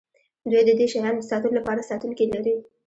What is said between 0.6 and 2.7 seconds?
د دې شیانو د ساتلو لپاره ساتونکي لري